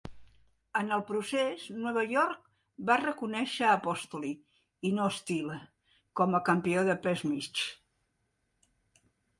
En 0.77 0.87
el 0.95 1.01
procés, 1.09 1.65
Nova 1.83 2.05
York 2.13 2.47
va 2.91 2.97
reconèixer 3.03 3.69
Apostoli, 3.73 4.33
i 4.91 4.93
no 4.97 5.11
Steele, 5.21 5.61
com 6.21 6.41
a 6.41 6.43
campió 6.51 6.89
de 6.91 6.99
pes 7.07 7.27
mig. 7.35 7.65